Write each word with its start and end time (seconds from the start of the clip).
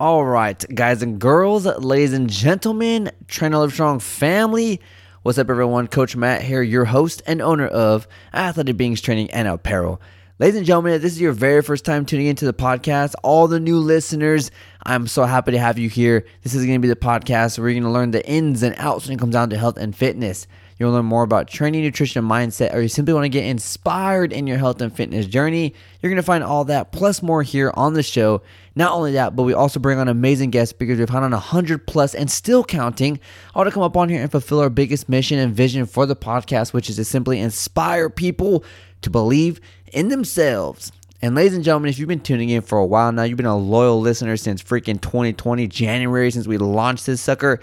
All 0.00 0.24
right, 0.24 0.64
guys 0.74 1.02
and 1.02 1.18
girls, 1.18 1.66
ladies 1.66 2.14
and 2.14 2.30
gentlemen, 2.30 3.10
Train 3.28 3.52
Hard 3.52 3.64
Live 3.64 3.74
Strong 3.74 3.98
family. 3.98 4.80
What's 5.24 5.36
up, 5.36 5.50
everyone? 5.50 5.88
Coach 5.88 6.16
Matt 6.16 6.40
here, 6.40 6.62
your 6.62 6.86
host 6.86 7.20
and 7.26 7.42
owner 7.42 7.66
of 7.66 8.08
Athletic 8.32 8.78
Beings 8.78 9.02
Training 9.02 9.30
and 9.30 9.46
Apparel. 9.46 10.00
Ladies 10.38 10.56
and 10.56 10.64
gentlemen, 10.64 10.94
if 10.94 11.02
this 11.02 11.12
is 11.12 11.20
your 11.20 11.32
very 11.32 11.60
first 11.60 11.84
time 11.84 12.06
tuning 12.06 12.28
into 12.28 12.46
the 12.46 12.54
podcast, 12.54 13.12
all 13.22 13.46
the 13.46 13.60
new 13.60 13.76
listeners, 13.76 14.50
I'm 14.86 15.06
so 15.06 15.24
happy 15.24 15.52
to 15.52 15.58
have 15.58 15.78
you 15.78 15.90
here. 15.90 16.24
This 16.44 16.54
is 16.54 16.64
going 16.64 16.80
to 16.80 16.82
be 16.82 16.88
the 16.88 16.96
podcast 16.96 17.58
where 17.58 17.68
you're 17.68 17.78
going 17.78 17.92
to 17.92 17.92
learn 17.92 18.10
the 18.10 18.26
ins 18.26 18.62
and 18.62 18.74
outs 18.78 19.06
when 19.06 19.18
it 19.18 19.20
comes 19.20 19.34
down 19.34 19.50
to 19.50 19.58
health 19.58 19.76
and 19.76 19.94
fitness. 19.94 20.46
You'll 20.80 20.92
learn 20.92 21.04
more 21.04 21.24
about 21.24 21.46
training, 21.46 21.82
nutrition, 21.82 22.24
and 22.24 22.30
mindset, 22.30 22.72
or 22.72 22.80
you 22.80 22.88
simply 22.88 23.12
want 23.12 23.26
to 23.26 23.28
get 23.28 23.44
inspired 23.44 24.32
in 24.32 24.46
your 24.46 24.56
health 24.56 24.80
and 24.80 24.90
fitness 24.90 25.26
journey. 25.26 25.74
You're 26.00 26.08
going 26.08 26.16
to 26.16 26.22
find 26.22 26.42
all 26.42 26.64
that 26.64 26.90
plus 26.90 27.22
more 27.22 27.42
here 27.42 27.70
on 27.74 27.92
the 27.92 28.02
show. 28.02 28.40
Not 28.74 28.92
only 28.92 29.12
that, 29.12 29.36
but 29.36 29.42
we 29.42 29.52
also 29.52 29.78
bring 29.78 29.98
on 29.98 30.08
amazing 30.08 30.48
guests 30.48 30.72
because 30.72 30.98
we've 30.98 31.10
had 31.10 31.22
on 31.22 31.32
100 31.32 31.86
plus 31.86 32.14
and 32.14 32.30
still 32.30 32.64
counting, 32.64 33.20
all 33.54 33.64
to 33.64 33.70
come 33.70 33.82
up 33.82 33.94
on 33.94 34.08
here 34.08 34.22
and 34.22 34.30
fulfill 34.30 34.60
our 34.60 34.70
biggest 34.70 35.06
mission 35.06 35.38
and 35.38 35.54
vision 35.54 35.84
for 35.84 36.06
the 36.06 36.16
podcast, 36.16 36.72
which 36.72 36.88
is 36.88 36.96
to 36.96 37.04
simply 37.04 37.40
inspire 37.40 38.08
people 38.08 38.64
to 39.02 39.10
believe 39.10 39.60
in 39.92 40.08
themselves. 40.08 40.92
And 41.20 41.34
ladies 41.34 41.52
and 41.52 41.62
gentlemen, 41.62 41.90
if 41.90 41.98
you've 41.98 42.08
been 42.08 42.20
tuning 42.20 42.48
in 42.48 42.62
for 42.62 42.78
a 42.78 42.86
while 42.86 43.12
now, 43.12 43.24
you've 43.24 43.36
been 43.36 43.44
a 43.44 43.54
loyal 43.54 44.00
listener 44.00 44.38
since 44.38 44.62
freaking 44.62 44.98
2020, 44.98 45.66
January, 45.66 46.30
since 46.30 46.46
we 46.46 46.56
launched 46.56 47.04
this 47.04 47.20
sucker 47.20 47.60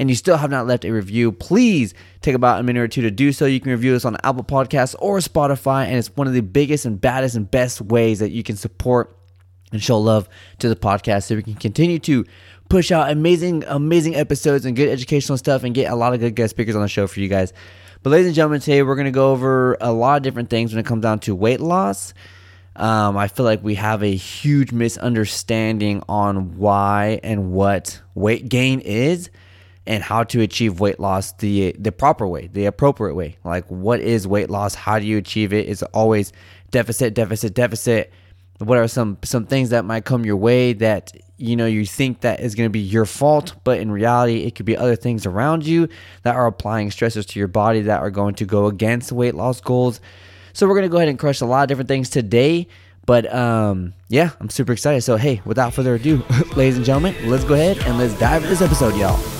and 0.00 0.08
you 0.08 0.16
still 0.16 0.38
have 0.38 0.50
not 0.50 0.66
left 0.66 0.86
a 0.86 0.90
review, 0.90 1.30
please 1.30 1.92
take 2.22 2.34
about 2.34 2.58
a 2.58 2.62
minute 2.62 2.80
or 2.80 2.88
two 2.88 3.02
to 3.02 3.10
do 3.10 3.32
so. 3.32 3.44
You 3.44 3.60
can 3.60 3.70
review 3.70 3.94
us 3.94 4.06
on 4.06 4.16
Apple 4.24 4.42
Podcasts 4.42 4.96
or 4.98 5.18
Spotify, 5.18 5.84
and 5.84 5.96
it's 5.96 6.08
one 6.16 6.26
of 6.26 6.32
the 6.32 6.40
biggest 6.40 6.86
and 6.86 6.98
baddest 6.98 7.36
and 7.36 7.48
best 7.48 7.82
ways 7.82 8.18
that 8.20 8.30
you 8.30 8.42
can 8.42 8.56
support 8.56 9.14
and 9.72 9.82
show 9.82 9.98
love 10.00 10.26
to 10.60 10.70
the 10.70 10.74
podcast 10.74 11.24
so 11.24 11.36
we 11.36 11.42
can 11.42 11.54
continue 11.54 11.98
to 11.98 12.24
push 12.70 12.90
out 12.90 13.10
amazing, 13.10 13.62
amazing 13.66 14.16
episodes 14.16 14.64
and 14.64 14.74
good 14.74 14.88
educational 14.88 15.36
stuff 15.36 15.64
and 15.64 15.74
get 15.74 15.92
a 15.92 15.94
lot 15.94 16.14
of 16.14 16.20
good 16.20 16.34
guest 16.34 16.52
speakers 16.52 16.74
on 16.74 16.80
the 16.80 16.88
show 16.88 17.06
for 17.06 17.20
you 17.20 17.28
guys. 17.28 17.52
But, 18.02 18.08
ladies 18.08 18.28
and 18.28 18.34
gentlemen, 18.34 18.60
today 18.60 18.82
we're 18.82 18.96
going 18.96 19.04
to 19.04 19.10
go 19.10 19.32
over 19.32 19.76
a 19.82 19.92
lot 19.92 20.16
of 20.16 20.22
different 20.22 20.48
things 20.48 20.72
when 20.72 20.80
it 20.80 20.86
comes 20.86 21.02
down 21.02 21.18
to 21.20 21.34
weight 21.34 21.60
loss. 21.60 22.14
Um, 22.74 23.18
I 23.18 23.28
feel 23.28 23.44
like 23.44 23.62
we 23.62 23.74
have 23.74 24.02
a 24.02 24.14
huge 24.14 24.72
misunderstanding 24.72 26.02
on 26.08 26.56
why 26.56 27.20
and 27.22 27.52
what 27.52 28.00
weight 28.14 28.48
gain 28.48 28.80
is 28.80 29.28
and 29.86 30.02
how 30.02 30.24
to 30.24 30.40
achieve 30.40 30.80
weight 30.80 31.00
loss 31.00 31.32
the 31.34 31.74
the 31.78 31.92
proper 31.92 32.26
way, 32.26 32.48
the 32.52 32.66
appropriate 32.66 33.14
way. 33.14 33.36
Like 33.44 33.66
what 33.66 34.00
is 34.00 34.26
weight 34.26 34.50
loss? 34.50 34.74
How 34.74 34.98
do 34.98 35.06
you 35.06 35.18
achieve 35.18 35.52
it? 35.52 35.68
Is 35.68 35.82
it 35.82 35.88
always 35.92 36.32
deficit, 36.70 37.14
deficit, 37.14 37.54
deficit? 37.54 38.12
What 38.58 38.78
are 38.78 38.88
some 38.88 39.18
some 39.24 39.46
things 39.46 39.70
that 39.70 39.84
might 39.84 40.04
come 40.04 40.24
your 40.24 40.36
way 40.36 40.74
that 40.74 41.12
you 41.38 41.56
know 41.56 41.66
you 41.66 41.86
think 41.86 42.20
that 42.20 42.40
is 42.40 42.54
going 42.54 42.66
to 42.66 42.72
be 42.72 42.80
your 42.80 43.06
fault, 43.06 43.54
but 43.64 43.78
in 43.78 43.90
reality 43.90 44.44
it 44.44 44.54
could 44.54 44.66
be 44.66 44.76
other 44.76 44.96
things 44.96 45.24
around 45.24 45.66
you 45.66 45.88
that 46.22 46.34
are 46.34 46.46
applying 46.46 46.90
stressors 46.90 47.26
to 47.28 47.38
your 47.38 47.48
body 47.48 47.80
that 47.82 48.00
are 48.00 48.10
going 48.10 48.34
to 48.34 48.44
go 48.44 48.66
against 48.66 49.12
weight 49.12 49.34
loss 49.34 49.60
goals. 49.60 50.00
So 50.52 50.66
we're 50.66 50.74
going 50.74 50.86
to 50.86 50.90
go 50.90 50.98
ahead 50.98 51.08
and 51.08 51.18
crush 51.18 51.40
a 51.40 51.46
lot 51.46 51.62
of 51.62 51.68
different 51.68 51.88
things 51.88 52.10
today. 52.10 52.68
But 53.06 53.32
um, 53.34 53.94
yeah, 54.08 54.30
I'm 54.40 54.50
super 54.50 54.72
excited. 54.72 55.02
So 55.02 55.16
hey, 55.16 55.40
without 55.46 55.72
further 55.72 55.94
ado, 55.94 56.22
ladies 56.54 56.76
and 56.76 56.84
gentlemen, 56.84 57.16
let's 57.30 57.44
go 57.44 57.54
ahead 57.54 57.78
and 57.78 57.96
let's 57.96 58.16
dive 58.18 58.42
into 58.42 58.50
this 58.50 58.60
episode, 58.60 58.94
y'all. 58.94 59.39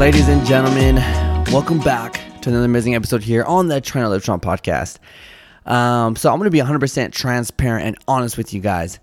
Ladies 0.00 0.28
and 0.28 0.46
gentlemen, 0.46 0.94
welcome 1.52 1.78
back 1.78 2.14
to 2.40 2.48
another 2.48 2.64
amazing 2.64 2.94
episode 2.94 3.22
here 3.22 3.44
on 3.44 3.68
the 3.68 3.82
Train 3.82 4.00
Hard 4.00 4.12
Live 4.12 4.22
Strong 4.22 4.40
podcast. 4.40 4.96
Um, 5.66 6.16
so 6.16 6.32
I'm 6.32 6.38
going 6.38 6.46
to 6.46 6.50
be 6.50 6.58
100% 6.58 7.12
transparent 7.12 7.86
and 7.86 7.98
honest 8.08 8.38
with 8.38 8.54
you 8.54 8.62
guys. 8.62 8.98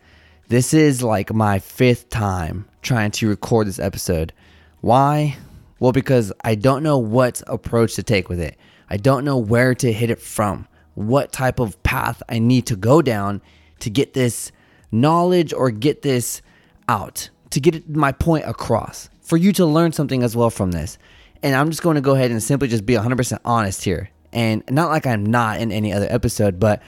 This 0.47 0.73
is 0.73 1.03
like 1.03 1.31
my 1.31 1.59
fifth 1.59 2.09
time 2.09 2.67
trying 2.81 3.11
to 3.11 3.29
record 3.29 3.67
this 3.67 3.77
episode. 3.77 4.33
Why? 4.81 5.37
Well, 5.79 5.91
because 5.91 6.33
I 6.43 6.55
don't 6.55 6.81
know 6.81 6.97
what 6.97 7.43
approach 7.45 7.93
to 7.97 8.03
take 8.03 8.27
with 8.27 8.39
it. 8.39 8.57
I 8.89 8.97
don't 8.97 9.23
know 9.23 9.37
where 9.37 9.75
to 9.75 9.93
hit 9.93 10.09
it 10.09 10.19
from, 10.19 10.67
what 10.95 11.31
type 11.31 11.59
of 11.59 11.81
path 11.83 12.23
I 12.27 12.39
need 12.39 12.65
to 12.65 12.75
go 12.75 13.03
down 13.03 13.43
to 13.81 13.91
get 13.91 14.15
this 14.15 14.51
knowledge 14.91 15.53
or 15.53 15.69
get 15.69 16.01
this 16.01 16.41
out, 16.89 17.29
to 17.51 17.59
get 17.59 17.87
my 17.87 18.11
point 18.11 18.45
across 18.47 19.11
for 19.27 19.35
you 19.35 19.51
to 19.51 19.65
learn 19.65 19.91
something 19.91 20.23
as 20.23 20.37
well 20.37 20.49
from 20.49 20.71
this. 20.71 20.97
And 21.43 21.53
I'm 21.53 21.69
just 21.69 21.83
going 21.83 21.95
to 21.95 22.01
go 22.01 22.15
ahead 22.15 22.31
and 22.31 22.41
simply 22.41 22.69
just 22.69 22.85
be 22.85 22.93
100% 22.93 23.39
honest 23.43 23.83
here. 23.83 24.09
And 24.31 24.63
not 24.71 24.89
like 24.89 25.05
I'm 25.05 25.25
not 25.25 25.59
in 25.59 25.69
any 25.69 25.91
other 25.91 26.07
episode, 26.09 26.61
but 26.61 26.81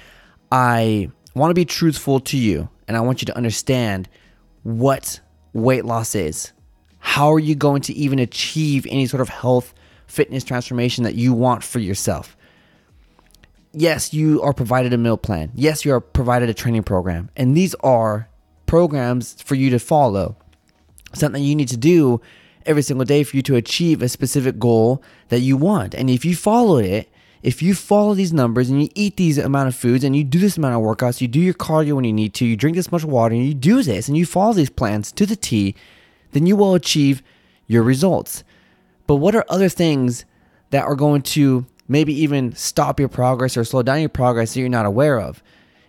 I 0.50 1.12
want 1.36 1.52
to 1.52 1.54
be 1.54 1.66
truthful 1.66 2.22
to 2.22 2.38
you. 2.38 2.70
And 2.88 2.96
I 2.96 3.02
want 3.02 3.22
you 3.22 3.26
to 3.26 3.36
understand 3.36 4.08
what 4.64 5.20
weight 5.52 5.84
loss 5.84 6.16
is. 6.16 6.54
How 7.00 7.32
are 7.34 7.40
you 7.40 7.56
going 7.56 7.82
to 7.84 7.94
even 7.94 8.20
achieve 8.20 8.88
any 8.90 9.06
sort 9.06 9.20
of 9.20 9.28
health, 9.28 9.74
fitness 10.08 10.46
transformation 10.46 11.04
that 11.04 11.16
you 11.16 11.34
want 11.34 11.62
for 11.62 11.80
yourself? 11.80 12.38
Yes, 13.74 14.14
you 14.14 14.42
are 14.44 14.54
provided 14.54 14.94
a 14.94 14.98
meal 14.98 15.18
plan. 15.18 15.52
Yes, 15.56 15.84
you 15.84 15.94
are 15.94 16.00
provided 16.00 16.50
a 16.50 16.54
training 16.54 16.84
program. 16.84 17.30
And 17.36 17.56
these 17.56 17.76
are 17.76 18.30
programs 18.66 19.42
for 19.42 19.56
you 19.56 19.70
to 19.72 19.80
follow 19.80 20.38
something 21.14 21.44
you 21.44 21.56
need 21.56 21.70
to 21.70 21.78
do 21.78 22.22
every 22.66 22.82
single 22.82 23.06
day 23.06 23.24
for 23.24 23.36
you 23.36 23.42
to 23.44 23.56
achieve 23.56 24.02
a 24.02 24.10
specific 24.10 24.60
goal 24.60 25.02
that 25.30 25.40
you 25.40 25.58
want. 25.58 25.96
And 25.96 26.10
if 26.10 26.26
you 26.26 26.36
follow 26.36 26.78
it, 26.78 27.10
if 27.42 27.62
you 27.62 27.74
follow 27.74 28.14
these 28.14 28.34
numbers 28.34 28.70
and 28.70 28.82
you 28.82 28.90
eat 28.96 29.16
these 29.16 29.38
amount 29.38 29.70
of 29.70 29.76
foods 29.76 30.04
and 30.04 30.16
you 30.16 30.24
do 30.24 30.40
this 30.40 30.58
amount 30.58 30.76
of 30.76 30.82
workouts, 30.82 31.22
you 31.22 31.28
do 31.28 31.40
your 31.40 31.54
cardio 31.54 31.94
when 31.94 32.04
you 32.04 32.14
need 32.14 32.34
to, 32.36 32.46
you 32.46 32.58
drink 32.58 32.76
this 32.76 32.92
much 32.92 33.06
water 33.06 33.34
and 33.34 33.46
you 33.46 33.54
do 33.54 33.82
this 33.82 34.08
and 34.08 34.18
you 34.18 34.26
follow 34.26 34.54
these 34.54 34.70
plans 34.70 35.12
to 35.14 35.26
the 35.26 35.36
T, 35.36 35.74
then 36.32 36.46
you 36.46 36.56
will 36.56 36.76
achieve 36.76 37.24
your 37.68 37.82
results. 37.82 38.44
But 39.08 39.16
what 39.16 39.36
are 39.36 39.46
other 39.48 39.70
things 39.70 40.26
that 40.72 40.84
are 40.84 40.96
going 40.96 41.22
to 41.22 41.66
maybe 41.88 42.14
even 42.14 42.54
stop 42.56 43.00
your 43.00 43.10
progress 43.10 43.56
or 43.56 43.64
slow 43.64 43.82
down 43.82 44.02
your 44.02 44.10
progress 44.10 44.54
that 44.54 44.60
you're 44.60 44.70
not 44.70 44.86
aware 44.86 45.20
of? 45.20 45.42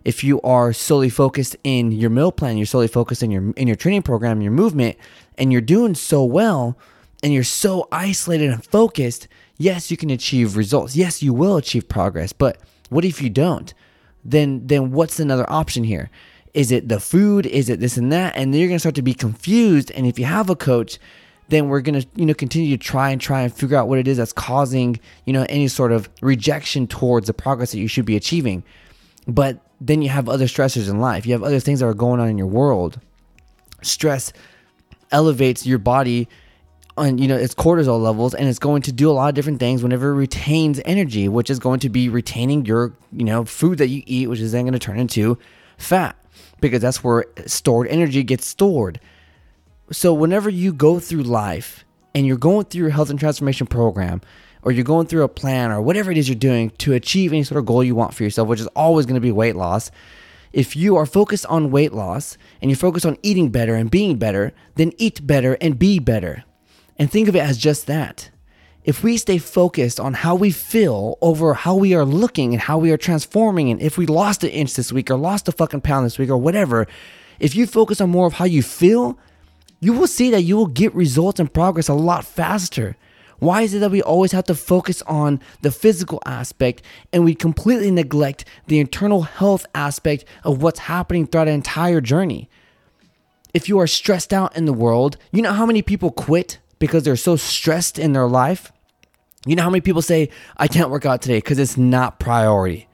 If 0.04 0.24
you 0.24 0.40
are 0.42 0.72
solely 0.72 1.10
focused 1.10 1.56
in 1.64 1.92
your 1.92 2.10
meal 2.10 2.32
plan, 2.32 2.56
you're 2.56 2.66
solely 2.66 2.88
focused 2.88 3.22
in 3.22 3.30
your 3.30 3.50
in 3.52 3.66
your 3.66 3.76
training 3.76 4.02
program, 4.02 4.40
your 4.40 4.52
movement, 4.52 4.96
and 5.36 5.52
you're 5.52 5.60
doing 5.60 5.94
so 5.94 6.24
well 6.24 6.76
and 7.22 7.32
you're 7.32 7.44
so 7.44 7.86
isolated 7.92 8.50
and 8.50 8.64
focused, 8.64 9.28
yes, 9.58 9.90
you 9.90 9.96
can 9.96 10.10
achieve 10.10 10.56
results. 10.56 10.96
Yes, 10.96 11.22
you 11.22 11.34
will 11.34 11.56
achieve 11.56 11.88
progress. 11.88 12.32
But 12.32 12.58
what 12.88 13.04
if 13.04 13.20
you 13.20 13.30
don't? 13.30 13.72
Then 14.24 14.66
then 14.66 14.90
what's 14.90 15.20
another 15.20 15.48
option 15.50 15.84
here? 15.84 16.10
Is 16.54 16.72
it 16.72 16.88
the 16.88 17.00
food? 17.00 17.46
Is 17.46 17.68
it 17.68 17.80
this 17.80 17.96
and 17.96 18.12
that? 18.12 18.36
And 18.36 18.52
then 18.52 18.60
you're 18.60 18.68
gonna 18.68 18.78
start 18.78 18.94
to 18.96 19.02
be 19.02 19.14
confused. 19.14 19.90
And 19.92 20.06
if 20.06 20.18
you 20.18 20.24
have 20.24 20.50
a 20.50 20.56
coach, 20.56 20.98
then 21.48 21.68
we're 21.68 21.80
gonna 21.80 22.04
you 22.16 22.26
know 22.26 22.34
continue 22.34 22.76
to 22.76 22.82
try 22.82 23.10
and 23.10 23.20
try 23.20 23.42
and 23.42 23.52
figure 23.52 23.76
out 23.76 23.88
what 23.88 23.98
it 23.98 24.08
is 24.08 24.16
that's 24.16 24.32
causing 24.32 24.98
you 25.26 25.32
know 25.32 25.46
any 25.48 25.68
sort 25.68 25.92
of 25.92 26.08
rejection 26.20 26.86
towards 26.86 27.26
the 27.26 27.34
progress 27.34 27.72
that 27.72 27.78
you 27.78 27.88
should 27.88 28.06
be 28.06 28.16
achieving. 28.16 28.62
But 29.26 29.60
then 29.80 30.02
you 30.02 30.08
have 30.10 30.28
other 30.28 30.46
stressors 30.46 30.88
in 30.88 31.00
life. 31.00 31.26
You 31.26 31.32
have 31.32 31.42
other 31.42 31.60
things 31.60 31.80
that 31.80 31.86
are 31.86 31.94
going 31.94 32.20
on 32.20 32.28
in 32.28 32.38
your 32.38 32.46
world. 32.46 33.00
Stress 33.82 34.32
elevates 35.10 35.66
your 35.66 35.78
body 35.78 36.28
on 36.96 37.18
you 37.18 37.26
know 37.26 37.36
its 37.36 37.54
cortisol 37.54 38.00
levels 38.00 38.34
and 38.34 38.48
it's 38.48 38.58
going 38.58 38.82
to 38.82 38.92
do 38.92 39.10
a 39.10 39.12
lot 39.12 39.28
of 39.28 39.34
different 39.34 39.58
things 39.58 39.82
whenever 39.82 40.10
it 40.10 40.14
retains 40.14 40.80
energy 40.84 41.28
which 41.28 41.50
is 41.50 41.58
going 41.58 41.80
to 41.80 41.88
be 41.88 42.08
retaining 42.08 42.64
your 42.64 42.92
you 43.12 43.24
know 43.24 43.44
food 43.44 43.78
that 43.78 43.88
you 43.88 44.02
eat 44.06 44.28
which 44.28 44.40
is 44.40 44.52
then 44.52 44.64
going 44.64 44.72
to 44.72 44.78
turn 44.78 44.98
into 44.98 45.38
fat 45.78 46.16
because 46.60 46.80
that's 46.80 47.02
where 47.02 47.24
stored 47.46 47.86
energy 47.88 48.22
gets 48.22 48.46
stored 48.46 49.00
so 49.90 50.12
whenever 50.12 50.50
you 50.50 50.72
go 50.72 51.00
through 51.00 51.22
life 51.22 51.84
and 52.14 52.26
you're 52.26 52.36
going 52.36 52.64
through 52.64 52.82
your 52.82 52.90
health 52.90 53.10
and 53.10 53.18
transformation 53.18 53.66
program 53.66 54.20
or 54.62 54.72
you're 54.72 54.84
going 54.84 55.06
through 55.06 55.22
a 55.22 55.28
plan 55.28 55.70
or 55.70 55.80
whatever 55.80 56.10
it 56.10 56.18
is 56.18 56.28
you're 56.28 56.36
doing 56.36 56.70
to 56.78 56.92
achieve 56.92 57.32
any 57.32 57.42
sort 57.42 57.58
of 57.58 57.66
goal 57.66 57.82
you 57.82 57.94
want 57.94 58.14
for 58.14 58.22
yourself, 58.22 58.48
which 58.48 58.60
is 58.60 58.66
always 58.68 59.06
going 59.06 59.14
to 59.14 59.20
be 59.20 59.32
weight 59.32 59.56
loss, 59.56 59.90
if 60.52 60.74
you 60.74 60.96
are 60.96 61.06
focused 61.06 61.46
on 61.46 61.70
weight 61.70 61.92
loss 61.92 62.36
and 62.60 62.70
you're 62.70 62.76
focused 62.76 63.06
on 63.06 63.18
eating 63.22 63.50
better 63.50 63.74
and 63.74 63.90
being 63.90 64.16
better, 64.16 64.52
then 64.74 64.92
eat 64.98 65.26
better 65.26 65.56
and 65.60 65.78
be 65.78 65.98
better. 65.98 66.44
And 66.98 67.10
think 67.10 67.28
of 67.28 67.36
it 67.36 67.40
as 67.40 67.56
just 67.56 67.86
that. 67.86 68.30
If 68.82 69.02
we 69.04 69.16
stay 69.16 69.38
focused 69.38 70.00
on 70.00 70.14
how 70.14 70.34
we 70.34 70.50
feel 70.50 71.18
over 71.20 71.54
how 71.54 71.76
we 71.76 71.94
are 71.94 72.04
looking 72.04 72.52
and 72.52 72.62
how 72.62 72.78
we 72.78 72.90
are 72.90 72.96
transforming, 72.96 73.70
and 73.70 73.80
if 73.80 73.96
we 73.96 74.06
lost 74.06 74.42
an 74.42 74.50
inch 74.50 74.74
this 74.74 74.92
week 74.92 75.10
or 75.10 75.16
lost 75.16 75.48
a 75.48 75.52
fucking 75.52 75.82
pound 75.82 76.06
this 76.06 76.18
week 76.18 76.30
or 76.30 76.38
whatever, 76.38 76.86
if 77.38 77.54
you 77.54 77.66
focus 77.66 78.00
on 78.00 78.10
more 78.10 78.26
of 78.26 78.34
how 78.34 78.46
you 78.46 78.62
feel, 78.62 79.18
you 79.80 79.92
will 79.92 80.06
see 80.06 80.30
that 80.30 80.42
you 80.42 80.56
will 80.56 80.66
get 80.66 80.94
results 80.94 81.38
and 81.38 81.52
progress 81.52 81.88
a 81.88 81.94
lot 81.94 82.24
faster. 82.24 82.96
Why 83.40 83.62
is 83.62 83.74
it 83.74 83.80
that 83.80 83.90
we 83.90 84.02
always 84.02 84.32
have 84.32 84.44
to 84.44 84.54
focus 84.54 85.02
on 85.02 85.40
the 85.62 85.72
physical 85.72 86.22
aspect 86.26 86.82
and 87.12 87.24
we 87.24 87.34
completely 87.34 87.90
neglect 87.90 88.44
the 88.66 88.78
internal 88.78 89.22
health 89.22 89.66
aspect 89.74 90.26
of 90.44 90.62
what's 90.62 90.80
happening 90.80 91.26
throughout 91.26 91.48
an 91.48 91.54
entire 91.54 92.00
journey? 92.02 92.48
If 93.52 93.68
you 93.68 93.78
are 93.78 93.86
stressed 93.86 94.32
out 94.32 94.56
in 94.56 94.66
the 94.66 94.72
world, 94.72 95.16
you 95.32 95.42
know 95.42 95.52
how 95.52 95.66
many 95.66 95.82
people 95.82 96.12
quit 96.12 96.58
because 96.78 97.02
they're 97.02 97.16
so 97.16 97.34
stressed 97.36 97.98
in 97.98 98.12
their 98.12 98.28
life? 98.28 98.72
You 99.46 99.56
know 99.56 99.62
how 99.62 99.70
many 99.70 99.80
people 99.80 100.02
say, 100.02 100.28
I 100.58 100.68
can't 100.68 100.90
work 100.90 101.06
out 101.06 101.22
today 101.22 101.38
because 101.38 101.58
it's 101.58 101.78
not 101.78 102.20
priority? 102.20 102.88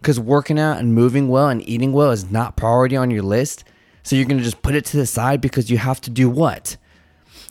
Because 0.00 0.18
working 0.18 0.58
out 0.58 0.78
and 0.78 0.94
moving 0.94 1.28
well 1.28 1.48
and 1.48 1.66
eating 1.66 1.92
well 1.92 2.10
is 2.10 2.30
not 2.30 2.56
priority 2.56 2.96
on 2.96 3.10
your 3.12 3.22
list. 3.22 3.64
So 4.02 4.16
you're 4.16 4.26
going 4.26 4.38
to 4.38 4.44
just 4.44 4.62
put 4.62 4.74
it 4.74 4.84
to 4.86 4.96
the 4.96 5.06
side 5.06 5.40
because 5.40 5.70
you 5.70 5.78
have 5.78 6.00
to 6.02 6.10
do 6.10 6.28
what? 6.28 6.76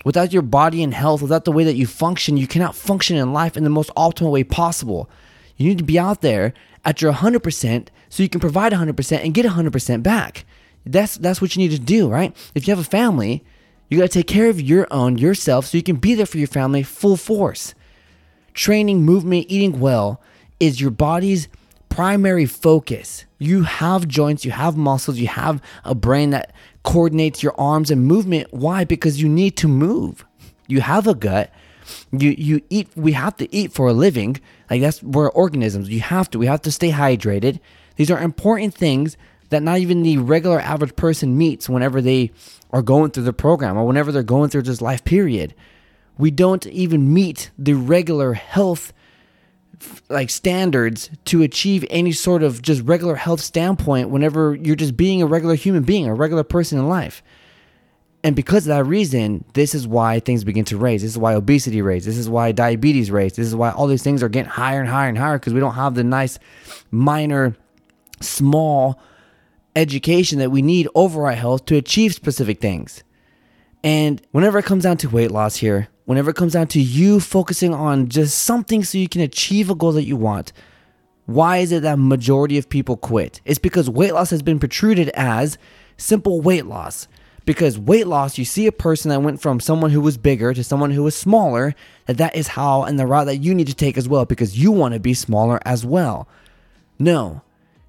Without 0.05 0.31
your 0.31 0.43
body 0.43 0.83
and 0.83 0.93
health, 0.93 1.21
without 1.21 1.45
the 1.45 1.51
way 1.51 1.63
that 1.63 1.75
you 1.75 1.87
function, 1.87 2.37
you 2.37 2.47
cannot 2.47 2.75
function 2.75 3.17
in 3.17 3.33
life 3.33 3.57
in 3.57 3.63
the 3.63 3.69
most 3.71 3.89
optimal 3.95 4.31
way 4.31 4.43
possible. 4.43 5.09
You 5.57 5.67
need 5.67 5.79
to 5.79 5.83
be 5.83 5.99
out 5.99 6.21
there 6.21 6.53
at 6.85 7.01
your 7.01 7.11
100% 7.11 7.87
so 8.07 8.23
you 8.23 8.29
can 8.29 8.39
provide 8.39 8.71
100% 8.71 9.23
and 9.23 9.33
get 9.33 9.45
100% 9.47 10.03
back. 10.03 10.45
That's 10.85 11.17
that's 11.17 11.41
what 11.41 11.55
you 11.55 11.63
need 11.63 11.75
to 11.75 11.79
do, 11.79 12.07
right? 12.07 12.35
If 12.53 12.67
you 12.67 12.71
have 12.71 12.85
a 12.85 12.87
family, 12.87 13.43
you 13.89 13.97
got 13.97 14.03
to 14.03 14.09
take 14.09 14.27
care 14.27 14.49
of 14.49 14.61
your 14.61 14.87
own 14.91 15.17
yourself 15.17 15.65
so 15.65 15.77
you 15.77 15.83
can 15.83 15.95
be 15.95 16.13
there 16.13 16.27
for 16.27 16.37
your 16.37 16.47
family 16.47 16.83
full 16.83 17.17
force. 17.17 17.73
Training, 18.53 19.01
movement, 19.01 19.47
eating 19.49 19.79
well 19.79 20.21
is 20.59 20.79
your 20.79 20.91
body's 20.91 21.47
primary 21.89 22.45
focus. 22.45 23.25
You 23.39 23.63
have 23.63 24.07
joints, 24.07 24.45
you 24.45 24.51
have 24.51 24.77
muscles, 24.77 25.17
you 25.17 25.27
have 25.27 25.59
a 25.83 25.95
brain 25.95 26.29
that 26.29 26.53
coordinates 26.85 27.43
your 27.43 27.53
arms 27.59 27.91
and 27.91 28.05
movement. 28.05 28.53
Why? 28.53 28.85
Because 28.85 29.21
you 29.21 29.27
need 29.27 29.57
to 29.57 29.67
move. 29.67 30.25
You 30.67 30.81
have 30.81 31.07
a 31.07 31.15
gut. 31.15 31.51
You 32.11 32.33
you 32.37 32.61
eat. 32.69 32.87
We 32.95 33.11
have 33.11 33.35
to 33.37 33.53
eat 33.53 33.73
for 33.73 33.87
a 33.87 33.93
living. 33.93 34.39
Like 34.69 34.81
that's 34.81 35.03
we're 35.03 35.29
organisms. 35.29 35.89
You 35.89 35.99
have 35.99 36.29
to. 36.31 36.39
We 36.39 36.45
have 36.45 36.61
to 36.61 36.71
stay 36.71 36.91
hydrated. 36.91 37.59
These 37.97 38.09
are 38.09 38.19
important 38.19 38.73
things 38.73 39.17
that 39.49 39.61
not 39.61 39.79
even 39.79 40.03
the 40.03 40.17
regular 40.17 40.59
average 40.59 40.95
person 40.95 41.37
meets 41.37 41.69
whenever 41.69 42.01
they 42.01 42.31
are 42.71 42.81
going 42.81 43.11
through 43.11 43.23
the 43.23 43.33
program 43.33 43.77
or 43.77 43.85
whenever 43.85 44.11
they're 44.11 44.23
going 44.23 44.49
through 44.49 44.63
this 44.63 44.81
life 44.81 45.03
period. 45.03 45.53
We 46.17 46.31
don't 46.31 46.65
even 46.67 47.13
meet 47.13 47.51
the 47.57 47.73
regular 47.73 48.33
health 48.33 48.93
like 50.09 50.29
standards 50.29 51.09
to 51.25 51.41
achieve 51.41 51.85
any 51.89 52.11
sort 52.11 52.43
of 52.43 52.61
just 52.61 52.81
regular 52.83 53.15
health 53.15 53.41
standpoint 53.41 54.09
whenever 54.09 54.55
you're 54.55 54.75
just 54.75 54.97
being 54.97 55.21
a 55.21 55.25
regular 55.25 55.55
human 55.55 55.83
being, 55.83 56.07
a 56.07 56.13
regular 56.13 56.43
person 56.43 56.79
in 56.79 56.87
life. 56.87 57.23
And 58.23 58.35
because 58.35 58.65
of 58.65 58.69
that 58.69 58.85
reason, 58.85 59.45
this 59.53 59.75
is 59.75 59.87
why 59.87 60.19
things 60.19 60.43
begin 60.43 60.65
to 60.65 60.77
raise. 60.77 61.03
This 61.03 61.11
is 61.11 61.17
why 61.17 61.35
obesity 61.35 61.83
raise. 61.83 62.05
This 62.05 62.17
is 62.17 62.27
why 62.27 62.51
diabetes 62.51 63.11
raise. 63.11 63.33
This 63.33 63.45
is 63.45 63.55
why 63.55 63.69
all 63.69 63.85
these 63.85 64.01
things 64.01 64.23
are 64.23 64.29
getting 64.29 64.49
higher 64.49 64.79
and 64.79 64.89
higher 64.89 65.09
and 65.09 65.17
higher 65.17 65.37
because 65.37 65.53
we 65.53 65.59
don't 65.59 65.75
have 65.75 65.93
the 65.93 66.03
nice, 66.03 66.39
minor, 66.89 67.55
small 68.21 68.99
education 69.75 70.39
that 70.39 70.49
we 70.49 70.63
need 70.63 70.87
over 70.95 71.25
our 71.27 71.33
health 71.33 71.65
to 71.65 71.75
achieve 71.75 72.15
specific 72.15 72.59
things. 72.59 73.03
And 73.83 74.19
whenever 74.31 74.57
it 74.57 74.65
comes 74.65 74.83
down 74.83 74.97
to 74.97 75.09
weight 75.09 75.29
loss 75.29 75.57
here, 75.57 75.89
whenever 76.05 76.29
it 76.29 76.35
comes 76.35 76.53
down 76.53 76.67
to 76.67 76.79
you 76.79 77.19
focusing 77.19 77.73
on 77.73 78.07
just 78.07 78.39
something 78.39 78.83
so 78.83 78.97
you 78.97 79.09
can 79.09 79.21
achieve 79.21 79.69
a 79.69 79.75
goal 79.75 79.91
that 79.91 80.05
you 80.05 80.15
want, 80.15 80.53
why 81.25 81.57
is 81.57 81.71
it 81.71 81.81
that 81.81 81.99
majority 81.99 82.57
of 82.57 82.69
people 82.69 82.97
quit? 82.97 83.41
It's 83.45 83.59
because 83.59 83.89
weight 83.89 84.13
loss 84.13 84.29
has 84.29 84.41
been 84.41 84.59
protruded 84.59 85.09
as 85.09 85.57
simple 85.97 86.41
weight 86.41 86.65
loss. 86.65 87.07
Because 87.45 87.77
weight 87.77 88.07
loss, 88.07 88.39
you 88.39 88.45
see 88.45 88.65
a 88.65 88.71
person 88.71 89.09
that 89.09 89.21
went 89.21 89.39
from 89.39 89.59
someone 89.59 89.91
who 89.91 90.01
was 90.01 90.17
bigger 90.17 90.53
to 90.53 90.63
someone 90.63 90.89
who 90.91 91.03
was 91.03 91.15
smaller, 91.15 91.75
that 92.07 92.17
that 92.17 92.35
is 92.35 92.47
how 92.49 92.83
and 92.83 92.97
the 92.99 93.05
route 93.05 93.25
that 93.25 93.37
you 93.37 93.53
need 93.53 93.67
to 93.67 93.75
take 93.75 93.97
as 93.97 94.09
well 94.09 94.25
because 94.25 94.57
you 94.57 94.71
want 94.71 94.95
to 94.95 94.99
be 94.99 95.13
smaller 95.13 95.59
as 95.63 95.85
well. 95.85 96.27
No, 96.97 97.41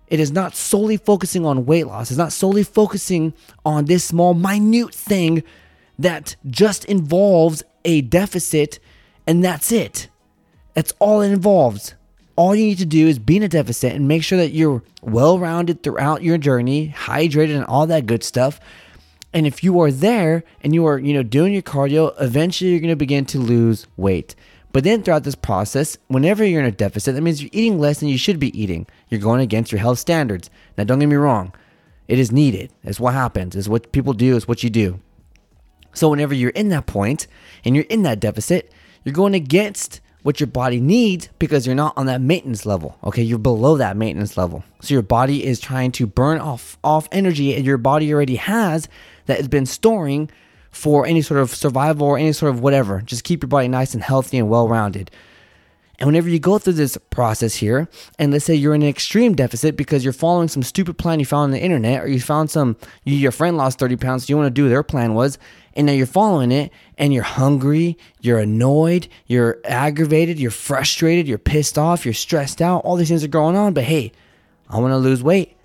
it 0.09 0.21
is 0.21 0.31
not 0.31 0.55
solely 0.55 0.97
focusing 0.97 1.47
on 1.47 1.67
weight 1.67 1.87
loss. 1.87 2.11
It's 2.11 2.19
not 2.19 2.33
solely 2.33 2.65
focusing 2.65 3.33
on 3.65 3.87
this 3.87 4.05
small, 4.05 4.35
minute 4.35 4.95
thing 4.95 5.43
that 5.99 6.37
just 6.47 6.85
involves 6.85 7.62
a 7.87 8.03
deficit 8.03 8.79
and 9.27 9.43
that's 9.43 9.73
it. 9.73 10.09
That's 10.75 10.93
all 10.99 11.23
it 11.23 11.33
involves. 11.33 11.94
All 12.37 12.55
you 12.55 12.67
need 12.67 12.79
to 12.79 12.87
do 12.87 13.09
is 13.09 13.19
be 13.19 13.38
in 13.38 13.43
a 13.43 13.49
deficit 13.49 13.94
and 13.94 14.06
make 14.06 14.23
sure 14.23 14.37
that 14.37 14.50
you're 14.50 14.83
well 15.00 15.38
rounded 15.38 15.83
throughout 15.83 16.23
your 16.23 16.37
journey, 16.37 16.94
hydrated 16.94 17.56
and 17.56 17.65
all 17.65 17.87
that 17.87 18.05
good 18.05 18.23
stuff. 18.23 18.61
And 19.33 19.47
if 19.47 19.65
you 19.65 19.81
are 19.81 19.91
there 19.91 20.44
and 20.62 20.75
you 20.75 20.87
are, 20.87 20.99
you 20.99 21.15
know, 21.15 21.23
doing 21.23 21.55
your 21.55 21.62
cardio, 21.62 22.12
eventually 22.21 22.71
you're 22.71 22.81
going 22.81 22.91
to 22.91 22.97
begin 22.97 23.25
to 23.27 23.38
lose 23.38 23.87
weight. 23.97 24.35
But 24.73 24.85
then 24.85 25.03
throughout 25.03 25.25
this 25.25 25.35
process, 25.35 25.97
whenever 26.09 26.44
you're 26.44 26.61
in 26.61 26.67
a 26.67 26.71
deficit, 26.71 27.15
that 27.15 27.23
means 27.23 27.43
you're 27.43 27.50
eating 27.53 27.79
less 27.79 28.00
than 28.00 28.11
you 28.11 28.19
should 28.19 28.38
be 28.38 28.59
eating. 28.61 28.87
You're 29.09 29.21
going 29.21 29.41
against 29.41 29.73
your 29.73 29.79
health 29.79 29.99
standards. 29.99 30.50
Now, 30.77 30.85
don't 30.85 30.99
get 30.99 31.06
me 31.06 31.17
wrong. 31.17 31.55
It 32.09 32.19
is 32.19 32.31
needed. 32.31 32.71
It's 32.85 33.00
what 33.00 33.15
happens. 33.15 33.56
It's 33.56 33.69
what 33.69 33.93
people 33.93 34.12
do. 34.12 34.37
It's 34.37 34.47
what 34.47 34.62
you 34.62 34.69
do. 34.69 35.00
So 35.94 36.11
whenever 36.11 36.35
you're 36.35 36.50
in 36.50 36.69
that 36.69 36.85
point 36.85 37.27
and 37.67 37.75
you're 37.75 37.85
in 37.91 38.03
that 38.05 38.21
deficit, 38.21 38.73
you're 39.05 39.13
going 39.13 39.35
against 39.35 40.01
what 40.23 40.41
your 40.41 40.47
body 40.47 40.81
needs 40.81 41.29
because 41.39 41.67
you're 41.67 41.75
not 41.75 41.97
on 41.97 42.07
that 42.07 42.21
maintenance 42.21 42.65
level. 42.65 42.97
Okay, 43.05 43.23
you're 43.23 43.39
below 43.39 43.77
that 43.77 43.97
maintenance 43.97 44.37
level. 44.37 44.65
So 44.81 44.95
your 44.95 45.03
body 45.03 45.45
is 45.45 45.61
trying 45.61 45.93
to 45.93 46.07
burn 46.07 46.39
off 46.39 46.79
off 46.83 47.09
energy 47.13 47.55
and 47.55 47.65
your 47.65 47.77
body 47.77 48.13
already 48.15 48.37
has 48.37 48.89
that 49.27 49.37
has 49.37 49.49
been 49.49 49.67
storing 49.67 50.31
for 50.71 51.07
any 51.07 51.23
sort 51.23 51.41
of 51.41 51.55
survival 51.55 52.07
or 52.07 52.19
any 52.19 52.33
sort 52.33 52.55
of 52.55 52.61
whatever. 52.61 53.03
Just 53.03 53.25
keep 53.25 53.43
your 53.43 53.49
body 53.49 53.69
nice 53.69 53.95
and 53.95 54.03
healthy 54.03 54.39
and 54.39 54.49
well-rounded. 54.49 55.11
And 55.99 56.07
whenever 56.07 56.29
you 56.29 56.39
go 56.39 56.59
through 56.59 56.75
this 56.75 56.99
process 57.11 57.55
here, 57.55 57.89
and 58.19 58.33
let's 58.33 58.45
say 58.45 58.55
you're 58.55 58.75
in 58.75 58.83
an 58.83 58.89
extreme 58.89 59.35
deficit 59.35 59.77
because 59.77 60.05
you're 60.05 60.13
following 60.13 60.49
some 60.49 60.63
stupid 60.63 60.99
plan 60.99 61.21
you 61.21 61.27
found 61.27 61.45
on 61.45 61.51
the 61.53 61.61
internet, 61.61 62.03
or 62.03 62.09
you 62.09 62.21
found 62.21 62.51
some, 62.51 62.77
you, 63.05 63.15
your 63.17 63.33
friend 63.33 63.57
lost 63.57 63.79
30 63.79 63.97
pounds, 63.97 64.27
so 64.27 64.31
you 64.31 64.37
want 64.37 64.47
to 64.47 64.51
do 64.51 64.69
their 64.69 64.83
plan 64.83 65.15
was, 65.15 65.39
and 65.75 65.87
now 65.87 65.93
you're 65.93 66.07
following 66.07 66.53
it, 66.53 66.71
and 66.99 67.15
you're 67.15 67.23
hungry, 67.23 67.97
you're 68.21 68.39
annoyed, 68.39 69.09
you're 69.26 69.59
aggravated, 69.65 70.38
you're 70.38 70.50
frustrated, 70.50 71.26
you're 71.26 71.38
pissed 71.38 71.79
off, 71.79 72.05
you're 72.05 72.15
stressed 72.15 72.61
out, 72.61 72.85
all 72.85 72.97
these 72.97 73.09
things 73.09 73.25
are 73.25 73.29
going 73.29 73.57
on, 73.57 73.73
but 73.73 73.85
hey, 73.85 74.12
I 74.69 74.79
want 74.79 74.93
to 74.93 74.99
lose 74.99 75.23
weight. 75.23 75.57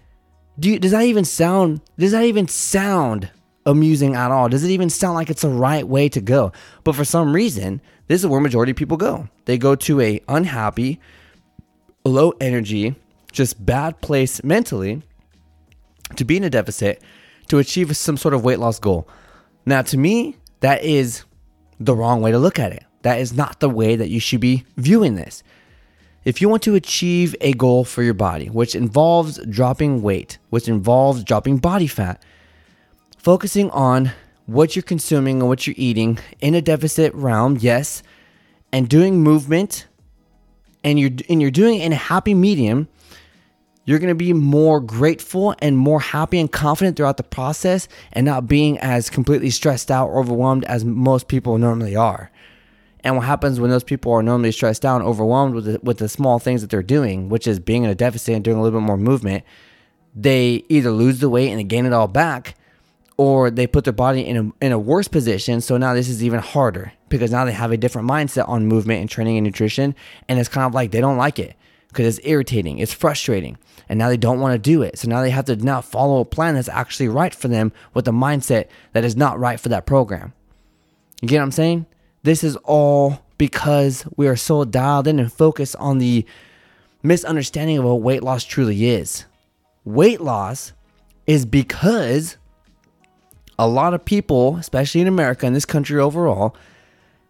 Do 0.60 0.70
you, 0.70 0.80
does 0.80 0.92
that 0.92 1.04
even 1.04 1.26
sound, 1.26 1.82
does 1.98 2.12
that 2.12 2.24
even 2.24 2.48
sound 2.48 3.32
amusing 3.65 4.15
at 4.15 4.32
all? 4.32 4.50
Does 4.50 4.63
it 4.63 4.72
even 4.72 4.89
sound 4.89 5.15
like 5.15 5.30
it's 5.30 5.41
the 5.41 5.50
right 5.50 5.88
way 5.88 6.10
to 6.10 6.22
go? 6.22 6.51
But 6.84 6.96
for 6.96 7.06
some 7.06 7.34
reason, 7.34 7.82
this 8.08 8.22
is 8.22 8.27
where 8.27 8.41
majority 8.41 8.72
of 8.72 8.77
people 8.77 8.98
go. 8.98 9.27
They 9.46 9.58
go 9.58 9.75
to 9.75 10.01
a 10.01 10.22
unhappy, 10.27 11.00
low 12.03 12.34
energy, 12.41 12.96
just 13.32 13.65
bad 13.65 14.01
place 14.01 14.44
mentally 14.44 15.01
to 16.15 16.25
be 16.25 16.38
in 16.38 16.44
a 16.44 16.50
deficit 16.50 17.01
to 17.48 17.60
achieve 17.60 17.96
some 17.96 18.18
sort 18.18 18.34
of 18.34 18.44
weight 18.44 18.60
loss 18.60 18.80
goal. 18.80 19.08
Now, 19.65 19.82
to 19.84 19.98
me, 19.98 20.38
that 20.62 20.84
is 20.84 21.24
the 21.80 21.96
wrong 21.96 22.22
way 22.22 22.32
to 22.32 22.39
look 22.39 22.60
at 22.60 22.72
it. 22.72 22.84
That 23.03 23.20
is 23.20 23.34
not 23.34 23.60
the 23.60 23.70
way 23.70 23.96
that 23.96 24.10
you 24.10 24.20
should 24.20 24.41
be 24.41 24.65
viewing 24.77 25.15
this. 25.15 25.44
If 26.24 26.41
you 26.41 26.50
want 26.50 26.62
to 26.63 26.75
achieve 26.75 27.36
a 27.41 27.53
goal 27.53 27.84
for 27.84 28.03
your 28.03 28.13
body, 28.13 28.48
which 28.48 28.75
involves 28.75 29.44
dropping 29.48 30.03
weight, 30.03 30.38
which 30.51 30.68
involves 30.68 31.24
dropping 31.24 31.58
body 31.58 31.88
fat, 31.88 32.24
focusing 33.22 33.70
on 33.72 34.12
what 34.48 34.75
you're 34.75 34.84
consuming 34.84 35.40
and 35.40 35.48
what 35.48 35.68
you're 35.68 35.75
eating 35.78 36.18
in 36.40 36.56
a 36.56 36.62
deficit 36.62 37.13
realm, 37.13 37.58
yes, 37.60 38.01
and 38.74 38.90
doing 38.90 39.22
movement 39.22 39.88
and 40.84 41.00
you're 41.00 41.12
and 41.30 41.42
you're 41.42 41.51
doing 41.51 41.80
it 41.80 41.86
in 41.86 41.94
a 41.94 41.96
happy 41.98 42.34
medium, 42.34 42.88
you're 43.86 44.00
going 44.00 44.10
to 44.10 44.16
be 44.16 44.34
more 44.34 44.80
grateful 44.80 45.56
and 45.60 45.78
more 45.78 46.00
happy 46.00 46.40
and 46.40 46.51
confident 46.51 46.98
throughout 46.98 47.18
the 47.18 47.24
process 47.24 47.88
and 48.12 48.25
not 48.25 48.48
being 48.48 48.80
as 48.80 49.10
completely 49.10 49.51
stressed 49.51 49.92
out 49.92 50.08
or 50.08 50.20
overwhelmed 50.20 50.66
as 50.66 50.84
most 50.84 51.28
people 51.28 51.58
normally 51.58 51.96
are. 51.96 52.32
And 53.04 53.16
what 53.16 53.25
happens 53.25 53.60
when 53.60 53.72
those 53.72 53.84
people 53.84 54.12
are 54.13 54.24
normally 54.24 54.51
stressed 54.51 54.86
out 54.86 54.98
and 54.98 55.06
overwhelmed 55.06 55.56
with 55.56 55.66
the, 55.66 55.80
with 55.82 55.98
the 55.98 56.10
small 56.10 56.38
things 56.38 56.62
that 56.62 56.70
they're 56.70 56.84
doing, 56.84 57.30
which 57.30 57.48
is 57.48 57.60
being 57.60 57.84
in 57.84 57.90
a 57.90 57.96
deficit 57.96 58.36
and 58.36 58.44
doing 58.44 58.58
a 58.58 58.62
little 58.62 58.80
bit 58.80 58.86
more 58.86 58.98
movement, 58.98 59.44
they 60.16 60.63
either 60.70 60.92
lose 60.92 61.20
the 61.20 61.30
weight 61.30 61.50
and 61.50 61.60
they 61.60 61.63
gain 61.63 61.86
it 61.86 61.94
all 61.94 62.08
back, 62.08 62.56
or 63.22 63.51
they 63.51 63.68
put 63.68 63.84
their 63.84 63.94
body 63.94 64.22
in 64.25 64.36
a, 64.36 64.66
in 64.66 64.72
a 64.72 64.80
worse 64.80 65.08
position. 65.08 65.62
So 65.62 65.78
now 65.78 65.94
this 65.94 66.10
is 66.10 66.24
even 66.24 66.40
harder 66.40 66.92
because 67.08 67.30
now 67.30 67.46
they 67.46 67.51
have 67.51 67.72
a 67.72 67.78
different 67.78 68.10
mindset 68.10 68.50
on 68.50 68.66
movement 68.66 69.00
and 69.01 69.08
training 69.08 69.38
and 69.38 69.46
nutrition. 69.46 69.94
And 70.28 70.40
it's 70.40 70.50
kind 70.50 70.66
of 70.66 70.74
like 70.74 70.90
they 70.90 71.01
don't 71.01 71.18
like 71.18 71.38
it. 71.38 71.56
because 71.92 72.18
it's 72.18 72.25
irritating, 72.25 72.80
it's 72.80 72.94
frustrating, 72.94 73.58
and 73.90 74.00
now 74.00 74.08
they 74.08 74.18
don't 74.18 74.40
want 74.40 74.54
to 74.54 74.60
do 74.60 74.82
it. 74.82 74.98
So 74.98 75.10
now 75.10 75.22
they 75.22 75.30
have 75.30 75.46
to 75.46 75.58
now 75.58 75.82
follow 75.82 76.22
a 76.22 76.25
plan 76.25 76.56
that's 76.56 76.70
actually 76.70 77.10
right 77.10 77.36
for 77.36 77.50
them 77.50 77.74
with 77.94 78.08
a 78.08 78.12
mindset 78.12 78.68
that 78.94 79.04
is 79.04 79.18
not 79.18 79.40
right 79.40 79.60
for 79.60 79.70
that 79.70 79.86
program. 79.86 80.34
You 81.22 81.28
get 81.28 81.38
what 81.40 81.44
I'm 81.44 81.51
saying? 81.51 81.86
This 82.24 82.44
is 82.44 82.56
all 82.63 83.20
because 83.38 84.06
we 84.16 84.28
are 84.28 84.38
so 84.38 84.63
dialed 84.63 85.08
in 85.08 85.20
and 85.20 85.32
focused 85.32 85.75
on 85.78 85.98
the 85.98 86.25
misunderstanding 87.04 87.78
of 87.78 87.84
what 87.84 88.01
weight 88.01 88.24
loss 88.24 88.46
truly 88.46 88.86
is. 88.90 89.25
Weight 89.84 90.22
loss 90.22 90.72
is 91.28 91.46
because 91.46 92.38
a 93.62 93.68
lot 93.68 93.94
of 93.94 94.03
people, 94.03 94.56
especially 94.58 95.01
in 95.01 95.08
America 95.08 95.46
and 95.46 95.56
this 95.56 95.65
country 95.65 96.00
overall, 96.00 96.56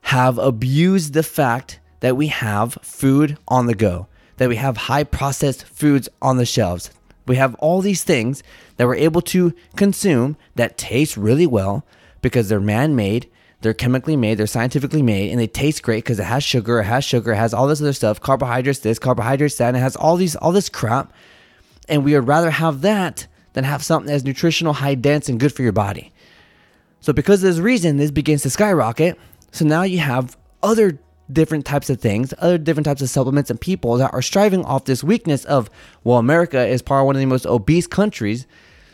have 0.03 0.37
abused 0.37 1.13
the 1.13 1.23
fact 1.23 1.81
that 1.99 2.15
we 2.15 2.27
have 2.27 2.77
food 2.81 3.37
on 3.49 3.65
the 3.65 3.75
go, 3.75 4.07
that 4.37 4.47
we 4.47 4.55
have 4.55 4.77
high 4.77 5.03
processed 5.03 5.65
foods 5.65 6.07
on 6.21 6.37
the 6.37 6.45
shelves. 6.45 6.89
We 7.27 7.35
have 7.35 7.53
all 7.55 7.81
these 7.81 8.05
things 8.05 8.43
that 8.77 8.87
we're 8.87 8.95
able 8.95 9.21
to 9.23 9.53
consume 9.75 10.37
that 10.55 10.77
taste 10.77 11.17
really 11.17 11.45
well 11.45 11.85
because 12.21 12.47
they're 12.47 12.61
man 12.61 12.95
made, 12.95 13.29
they're 13.59 13.73
chemically 13.73 14.15
made, 14.15 14.37
they're 14.37 14.47
scientifically 14.47 15.01
made, 15.01 15.31
and 15.31 15.39
they 15.39 15.47
taste 15.47 15.83
great 15.83 16.05
because 16.05 16.17
it 16.17 16.23
has 16.23 16.45
sugar, 16.45 16.79
it 16.79 16.85
has 16.85 17.03
sugar, 17.03 17.33
it 17.33 17.35
has 17.35 17.53
all 17.53 17.67
this 17.67 17.81
other 17.81 17.91
stuff, 17.91 18.21
carbohydrates, 18.21 18.79
this, 18.79 18.99
carbohydrates, 18.99 19.57
that, 19.57 19.67
and 19.67 19.77
it 19.77 19.81
has 19.81 19.97
all 19.97 20.15
these 20.15 20.37
all 20.37 20.53
this 20.53 20.69
crap. 20.69 21.11
And 21.89 22.05
we 22.05 22.13
would 22.13 22.25
rather 22.25 22.51
have 22.51 22.79
that 22.83 23.27
than 23.51 23.65
have 23.65 23.83
something 23.83 24.09
that's 24.09 24.23
nutritional, 24.23 24.71
high 24.71 24.95
dense, 24.95 25.27
and 25.27 25.37
good 25.37 25.53
for 25.53 25.61
your 25.61 25.73
body. 25.73 26.13
So 27.01 27.13
because 27.13 27.43
of 27.43 27.49
this 27.49 27.59
reason, 27.59 27.97
this 27.97 28.11
begins 28.11 28.43
to 28.43 28.49
skyrocket. 28.49 29.19
So 29.51 29.65
now 29.65 29.83
you 29.83 29.99
have 29.99 30.37
other 30.63 30.99
different 31.31 31.65
types 31.65 31.89
of 31.89 31.99
things, 31.99 32.33
other 32.39 32.57
different 32.57 32.85
types 32.85 33.01
of 33.01 33.09
supplements 33.09 33.49
and 33.49 33.59
people 33.59 33.97
that 33.97 34.13
are 34.13 34.21
striving 34.21 34.63
off 34.65 34.85
this 34.85 35.03
weakness 35.03 35.45
of, 35.45 35.69
well, 36.03 36.17
America 36.17 36.65
is 36.65 36.81
probably 36.81 37.05
one 37.05 37.15
of 37.15 37.19
the 37.19 37.25
most 37.25 37.45
obese 37.45 37.87
countries. 37.87 38.45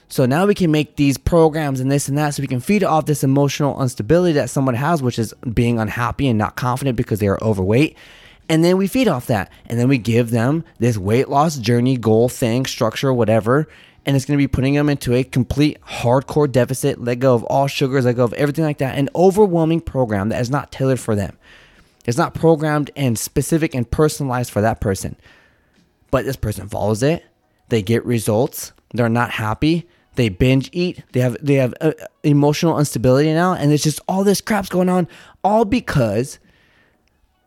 So 0.09 0.25
now 0.25 0.45
we 0.45 0.55
can 0.55 0.71
make 0.71 0.95
these 0.95 1.17
programs 1.17 1.81
and 1.81 1.91
this 1.91 2.07
and 2.07 2.17
that 2.17 2.33
so 2.33 2.41
we 2.41 2.47
can 2.47 2.61
feed 2.61 2.83
off 2.83 3.05
this 3.05 3.23
emotional 3.23 3.81
instability 3.81 4.33
that 4.33 4.49
someone 4.49 4.75
has, 4.75 5.03
which 5.03 5.19
is 5.19 5.33
being 5.53 5.79
unhappy 5.79 6.29
and 6.29 6.37
not 6.37 6.55
confident 6.55 6.95
because 6.95 7.19
they 7.19 7.27
are 7.27 7.39
overweight. 7.41 7.97
And 8.47 8.63
then 8.63 8.77
we 8.77 8.87
feed 8.87 9.09
off 9.09 9.27
that. 9.27 9.51
And 9.65 9.77
then 9.77 9.89
we 9.89 9.97
give 9.97 10.31
them 10.31 10.63
this 10.79 10.97
weight 10.97 11.27
loss 11.27 11.57
journey, 11.57 11.97
goal, 11.97 12.29
thing, 12.29 12.65
structure, 12.65 13.13
whatever. 13.13 13.67
And 14.07 14.15
it's 14.15 14.25
going 14.25 14.37
to 14.37 14.41
be 14.41 14.47
putting 14.47 14.73
them 14.73 14.89
into 14.89 15.13
a 15.13 15.23
complete 15.23 15.79
hardcore 15.81 16.51
deficit, 16.51 17.03
let 17.03 17.19
go 17.19 17.35
of 17.35 17.43
all 17.43 17.67
sugars, 17.67 18.05
let 18.05 18.15
go 18.15 18.23
of 18.23 18.33
everything 18.33 18.63
like 18.63 18.79
that. 18.79 18.97
An 18.97 19.09
overwhelming 19.13 19.81
program 19.81 20.29
that 20.29 20.41
is 20.41 20.49
not 20.49 20.71
tailored 20.71 20.99
for 20.99 21.13
them. 21.13 21.37
It's 22.05 22.17
not 22.17 22.33
programmed 22.33 22.89
and 22.95 23.19
specific 23.19 23.75
and 23.75 23.89
personalized 23.91 24.49
for 24.49 24.61
that 24.61 24.79
person. 24.79 25.17
But 26.09 26.23
this 26.23 26.37
person 26.37 26.69
follows 26.69 27.03
it. 27.03 27.25
They 27.67 27.81
get 27.81 28.05
results. 28.05 28.71
They're 28.93 29.09
not 29.09 29.31
happy. 29.31 29.87
They 30.15 30.29
binge 30.29 30.69
eat. 30.71 31.03
They 31.11 31.19
have 31.19 31.37
they 31.41 31.55
have 31.55 31.75
uh, 31.79 31.91
emotional 32.23 32.79
instability 32.79 33.33
now, 33.33 33.53
and 33.53 33.71
it's 33.71 33.83
just 33.83 33.99
all 34.07 34.23
this 34.23 34.41
crap's 34.41 34.69
going 34.69 34.89
on, 34.89 35.07
all 35.43 35.63
because 35.63 36.39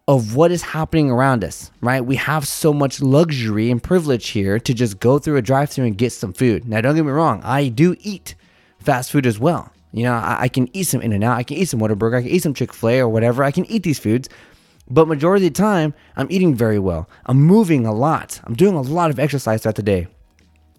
of 0.08 0.34
what 0.34 0.50
is 0.50 0.62
happening 0.62 1.10
around 1.10 1.44
us. 1.44 1.70
Right? 1.80 2.00
We 2.00 2.16
have 2.16 2.46
so 2.46 2.72
much 2.72 3.00
luxury 3.00 3.70
and 3.70 3.82
privilege 3.82 4.28
here 4.28 4.58
to 4.58 4.74
just 4.74 5.00
go 5.00 5.18
through 5.18 5.36
a 5.36 5.42
drive-through 5.42 5.86
and 5.86 5.96
get 5.96 6.12
some 6.12 6.32
food. 6.32 6.68
Now, 6.68 6.80
don't 6.80 6.96
get 6.96 7.04
me 7.04 7.12
wrong. 7.12 7.40
I 7.44 7.68
do 7.68 7.96
eat 8.00 8.34
fast 8.78 9.12
food 9.12 9.26
as 9.26 9.38
well. 9.38 9.72
You 9.92 10.04
know, 10.04 10.14
I, 10.14 10.42
I 10.42 10.48
can 10.48 10.68
eat 10.74 10.84
some 10.84 11.00
In-N-Out. 11.00 11.36
I 11.36 11.42
can 11.42 11.56
eat 11.56 11.68
some 11.68 11.80
Whataburger. 11.80 12.18
I 12.18 12.22
can 12.22 12.30
eat 12.30 12.42
some 12.42 12.54
Chick 12.54 12.72
Fil 12.72 12.88
A 12.90 13.00
or 13.00 13.08
whatever. 13.08 13.42
I 13.42 13.50
can 13.50 13.66
eat 13.66 13.82
these 13.82 13.98
foods 13.98 14.28
but 14.90 15.06
majority 15.06 15.46
of 15.46 15.54
the 15.54 15.58
time, 15.58 15.94
I'm 16.16 16.26
eating 16.30 16.54
very 16.54 16.80
well. 16.80 17.08
I'm 17.26 17.40
moving 17.40 17.86
a 17.86 17.94
lot. 17.94 18.40
I'm 18.42 18.54
doing 18.54 18.74
a 18.74 18.80
lot 18.80 19.10
of 19.10 19.20
exercise 19.20 19.62
throughout 19.62 19.76
the 19.76 19.84
day. 19.84 20.08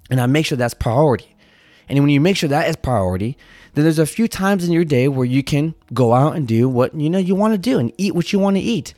And 0.09 0.19
I 0.19 0.25
make 0.25 0.45
sure 0.45 0.57
that's 0.57 0.73
priority. 0.73 1.33
And 1.87 1.97
when 1.99 2.09
you 2.09 2.19
make 2.19 2.35
sure 2.35 2.49
that 2.49 2.67
is 2.67 2.75
priority, 2.75 3.37
then 3.73 3.85
there's 3.85 3.99
a 3.99 4.05
few 4.05 4.27
times 4.27 4.65
in 4.65 4.73
your 4.73 4.83
day 4.83 5.07
where 5.07 5.25
you 5.25 5.43
can 5.43 5.75
go 5.93 6.13
out 6.13 6.35
and 6.35 6.45
do 6.45 6.67
what 6.67 6.93
you 6.93 7.09
know 7.09 7.17
you 7.17 7.35
want 7.35 7.53
to 7.53 7.57
do 7.57 7.79
and 7.79 7.93
eat 7.97 8.13
what 8.13 8.33
you 8.33 8.39
want 8.39 8.57
to 8.57 8.61
eat. 8.61 8.93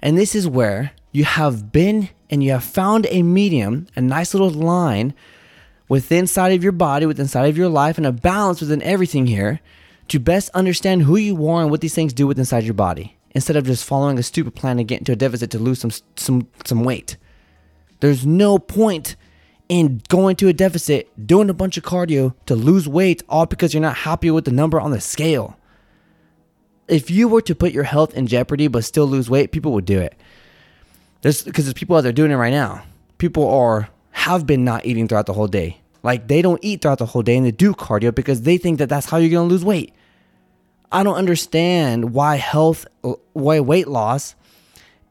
And 0.00 0.16
this 0.16 0.34
is 0.34 0.46
where 0.46 0.92
you 1.12 1.24
have 1.24 1.72
been 1.72 2.10
and 2.30 2.42
you 2.42 2.52
have 2.52 2.64
found 2.64 3.06
a 3.10 3.22
medium, 3.22 3.86
a 3.96 4.00
nice 4.00 4.34
little 4.34 4.50
line 4.50 5.14
within 5.88 6.26
side 6.26 6.52
of 6.52 6.62
your 6.62 6.72
body, 6.72 7.06
within 7.06 7.26
side 7.26 7.48
of 7.48 7.56
your 7.56 7.68
life, 7.68 7.96
and 7.96 8.06
a 8.06 8.12
balance 8.12 8.60
within 8.60 8.82
everything 8.82 9.26
here 9.26 9.60
to 10.08 10.18
best 10.18 10.50
understand 10.50 11.02
who 11.02 11.16
you 11.16 11.48
are 11.48 11.62
and 11.62 11.70
what 11.70 11.80
these 11.80 11.94
things 11.94 12.12
do 12.12 12.26
within 12.26 12.42
inside 12.42 12.64
your 12.64 12.74
body 12.74 13.16
instead 13.32 13.56
of 13.56 13.64
just 13.64 13.84
following 13.84 14.18
a 14.18 14.22
stupid 14.22 14.54
plan 14.54 14.76
to 14.78 14.84
get 14.84 15.00
into 15.00 15.12
a 15.12 15.16
deficit 15.16 15.50
to 15.50 15.58
lose 15.58 15.80
some 15.80 15.90
some 16.16 16.48
some 16.64 16.84
weight. 16.84 17.16
There's 18.00 18.24
no 18.24 18.58
point 18.58 19.16
in 19.68 20.00
going 20.08 20.36
to 20.36 20.48
a 20.48 20.52
deficit, 20.52 21.10
doing 21.26 21.50
a 21.50 21.54
bunch 21.54 21.76
of 21.76 21.84
cardio 21.84 22.34
to 22.46 22.54
lose 22.54 22.88
weight 22.88 23.22
all 23.28 23.44
because 23.44 23.74
you're 23.74 23.82
not 23.82 23.96
happy 23.96 24.30
with 24.30 24.44
the 24.46 24.50
number 24.50 24.80
on 24.80 24.92
the 24.92 25.00
scale. 25.00 25.57
If 26.88 27.10
you 27.10 27.28
were 27.28 27.42
to 27.42 27.54
put 27.54 27.72
your 27.72 27.84
health 27.84 28.14
in 28.14 28.26
jeopardy 28.26 28.68
but 28.68 28.84
still 28.84 29.06
lose 29.06 29.28
weight, 29.28 29.52
people 29.52 29.72
would 29.72 29.84
do 29.84 30.00
it. 30.00 30.14
There's 31.22 31.42
because 31.42 31.64
there's 31.64 31.74
people 31.74 31.96
out 31.96 32.02
there 32.02 32.12
doing 32.12 32.30
it 32.30 32.36
right 32.36 32.52
now. 32.52 32.82
People 33.18 33.48
are 33.48 33.88
have 34.12 34.46
been 34.46 34.64
not 34.64 34.86
eating 34.86 35.06
throughout 35.08 35.26
the 35.26 35.32
whole 35.32 35.46
day. 35.48 35.80
Like 36.02 36.28
they 36.28 36.42
don't 36.42 36.60
eat 36.62 36.82
throughout 36.82 36.98
the 36.98 37.06
whole 37.06 37.22
day 37.22 37.36
and 37.36 37.44
they 37.44 37.50
do 37.50 37.74
cardio 37.74 38.14
because 38.14 38.42
they 38.42 38.56
think 38.56 38.78
that 38.78 38.88
that's 38.88 39.06
how 39.06 39.16
you're 39.16 39.30
going 39.30 39.48
to 39.48 39.52
lose 39.52 39.64
weight. 39.64 39.92
I 40.90 41.02
don't 41.02 41.16
understand 41.16 42.14
why 42.14 42.36
health, 42.36 42.86
why 43.32 43.60
weight 43.60 43.88
loss 43.88 44.34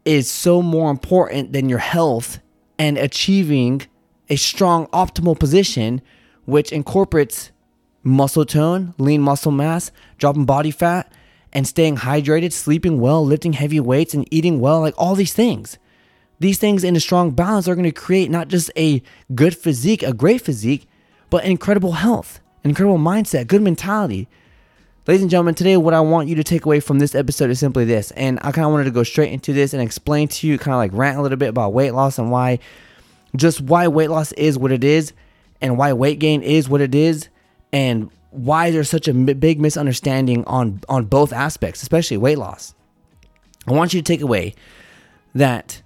is 0.05 0.31
so 0.31 0.61
more 0.61 0.89
important 0.89 1.53
than 1.53 1.69
your 1.69 1.79
health 1.79 2.39
and 2.79 2.97
achieving 2.97 3.83
a 4.29 4.35
strong 4.37 4.87
optimal 4.87 5.37
position, 5.37 6.01
which 6.45 6.71
incorporates 6.71 7.51
muscle 8.03 8.45
tone, 8.45 8.93
lean 8.97 9.21
muscle 9.21 9.51
mass, 9.51 9.91
dropping 10.17 10.45
body 10.45 10.71
fat, 10.71 11.11
and 11.53 11.67
staying 11.67 11.97
hydrated, 11.97 12.51
sleeping 12.51 12.99
well, 12.99 13.25
lifting 13.25 13.53
heavy 13.53 13.79
weights, 13.79 14.13
and 14.13 14.27
eating 14.31 14.59
well 14.59 14.81
like 14.81 14.95
all 14.97 15.15
these 15.15 15.33
things. 15.33 15.77
These 16.39 16.59
things 16.59 16.83
in 16.83 16.95
a 16.95 16.99
strong 16.99 17.31
balance 17.31 17.67
are 17.67 17.75
going 17.75 17.83
to 17.83 17.91
create 17.91 18.29
not 18.29 18.47
just 18.47 18.69
a 18.77 19.01
good 19.33 19.57
physique, 19.57 20.03
a 20.03 20.13
great 20.13 20.41
physique, 20.41 20.87
but 21.29 21.45
incredible 21.45 21.93
health, 21.93 22.39
incredible 22.63 22.99
mindset, 22.99 23.47
good 23.47 23.61
mentality, 23.61 24.27
Ladies 25.07 25.21
and 25.21 25.31
gentlemen, 25.31 25.55
today 25.55 25.77
what 25.77 25.93
I 25.93 26.01
want 26.01 26.27
you 26.27 26.35
to 26.35 26.43
take 26.43 26.65
away 26.65 26.81
from 26.81 26.99
this 26.99 27.15
episode 27.15 27.49
is 27.49 27.59
simply 27.59 27.85
this. 27.85 28.11
And 28.11 28.39
I 28.41 28.51
kind 28.51 28.65
of 28.65 28.71
wanted 28.71 28.83
to 28.83 28.91
go 28.91 29.03
straight 29.03 29.31
into 29.31 29.53
this 29.53 29.71
and 29.71 29.81
explain 29.81 30.27
to 30.27 30.47
you, 30.47 30.57
kind 30.57 30.73
of 30.73 30.79
like 30.79 30.91
rant 30.91 31.17
a 31.17 31.21
little 31.21 31.37
bit 31.37 31.47
about 31.47 31.71
weight 31.71 31.91
loss 31.91 32.17
and 32.17 32.29
why, 32.29 32.59
just 33.33 33.61
why 33.61 33.87
weight 33.87 34.09
loss 34.09 34.33
is 34.33 34.57
what 34.57 34.73
it 34.73 34.83
is 34.83 35.13
and 35.61 35.77
why 35.77 35.93
weight 35.93 36.19
gain 36.19 36.41
is 36.41 36.67
what 36.67 36.81
it 36.81 36.93
is 36.93 37.29
and 37.71 38.11
why 38.31 38.71
there's 38.71 38.89
such 38.89 39.07
a 39.07 39.13
big 39.13 39.59
misunderstanding 39.59 40.43
on, 40.45 40.81
on 40.89 41.05
both 41.05 41.33
aspects, 41.33 41.81
especially 41.81 42.17
weight 42.17 42.37
loss. 42.37 42.73
I 43.67 43.73
want 43.73 43.93
you 43.93 44.01
to 44.01 44.05
take 44.05 44.21
away 44.21 44.55
that 45.35 45.81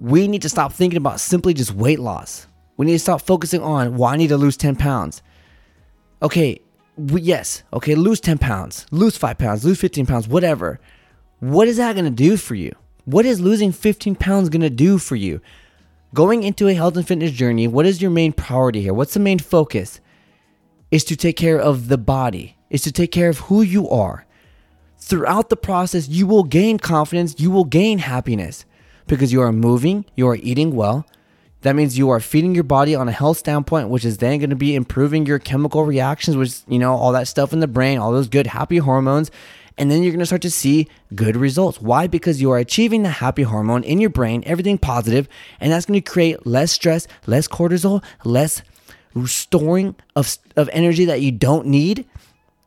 we 0.00 0.28
need 0.28 0.42
to 0.42 0.48
stop 0.48 0.72
thinking 0.72 0.96
about 0.96 1.20
simply 1.20 1.54
just 1.54 1.72
weight 1.72 2.00
loss. 2.00 2.46
We 2.76 2.86
need 2.86 2.92
to 2.92 2.98
stop 2.98 3.22
focusing 3.22 3.62
on, 3.62 3.96
well, 3.96 4.10
I 4.10 4.16
need 4.16 4.28
to 4.28 4.36
lose 4.36 4.56
10 4.56 4.76
pounds. 4.76 5.22
Okay, 6.22 6.60
yes, 6.96 7.62
okay, 7.72 7.94
lose 7.94 8.20
10 8.20 8.38
pounds, 8.38 8.86
lose 8.90 9.16
5 9.16 9.38
pounds, 9.38 9.64
lose 9.64 9.80
15 9.80 10.06
pounds, 10.06 10.28
whatever. 10.28 10.80
What 11.40 11.68
is 11.68 11.76
that 11.76 11.94
to 11.94 12.10
do 12.10 12.36
for 12.36 12.54
you? 12.54 12.74
What 13.04 13.26
is 13.26 13.40
losing 13.40 13.72
15 13.72 14.16
pounds 14.16 14.48
to 14.48 14.70
do 14.70 14.98
for 14.98 15.16
you? 15.16 15.40
Going 16.14 16.42
into 16.42 16.68
a 16.68 16.74
health 16.74 16.96
and 16.96 17.06
fitness 17.06 17.32
journey, 17.32 17.68
what 17.68 17.86
is 17.86 18.00
your 18.00 18.10
main 18.10 18.32
priority 18.32 18.80
here? 18.80 18.94
What's 18.94 19.14
the 19.14 19.20
main 19.20 19.38
focus? 19.38 20.00
Is 20.94 21.02
to 21.06 21.16
take 21.16 21.36
care 21.36 21.58
of 21.58 21.88
the 21.88 21.98
body, 21.98 22.56
is 22.70 22.82
to 22.82 22.92
take 22.92 23.10
care 23.10 23.28
of 23.28 23.38
who 23.38 23.62
you 23.62 23.90
are. 23.90 24.24
Throughout 24.96 25.48
the 25.48 25.56
process, 25.56 26.06
you 26.08 26.24
will 26.24 26.44
gain 26.44 26.78
confidence, 26.78 27.34
you 27.36 27.50
will 27.50 27.64
gain 27.64 27.98
happiness 27.98 28.64
because 29.08 29.32
you 29.32 29.40
are 29.40 29.50
moving, 29.50 30.04
you 30.14 30.28
are 30.28 30.36
eating 30.36 30.76
well, 30.76 31.04
that 31.62 31.74
means 31.74 31.98
you 31.98 32.10
are 32.10 32.20
feeding 32.20 32.54
your 32.54 32.62
body 32.62 32.94
on 32.94 33.08
a 33.08 33.10
health 33.10 33.38
standpoint, 33.38 33.88
which 33.88 34.04
is 34.04 34.18
then 34.18 34.38
going 34.38 34.50
to 34.50 34.56
be 34.56 34.76
improving 34.76 35.26
your 35.26 35.40
chemical 35.40 35.84
reactions, 35.84 36.36
which, 36.36 36.60
you 36.68 36.78
know, 36.78 36.94
all 36.94 37.10
that 37.10 37.26
stuff 37.26 37.52
in 37.52 37.58
the 37.58 37.66
brain, 37.66 37.98
all 37.98 38.12
those 38.12 38.28
good, 38.28 38.46
happy 38.46 38.78
hormones. 38.78 39.32
And 39.76 39.90
then 39.90 40.04
you're 40.04 40.12
going 40.12 40.20
to 40.20 40.26
start 40.26 40.42
to 40.42 40.50
see 40.50 40.86
good 41.16 41.34
results. 41.34 41.80
Why? 41.80 42.06
Because 42.06 42.40
you 42.40 42.52
are 42.52 42.58
achieving 42.58 43.02
the 43.02 43.08
happy 43.08 43.42
hormone 43.42 43.82
in 43.82 44.00
your 44.00 44.10
brain, 44.10 44.44
everything 44.46 44.78
positive, 44.78 45.26
and 45.58 45.72
that's 45.72 45.86
going 45.86 46.00
to 46.00 46.08
create 46.08 46.46
less 46.46 46.70
stress, 46.70 47.08
less 47.26 47.48
cortisol, 47.48 48.04
less 48.22 48.62
storing 49.26 49.94
of, 50.16 50.36
of 50.56 50.68
energy 50.72 51.04
that 51.04 51.20
you 51.20 51.32
don't 51.32 51.66
need. 51.66 52.06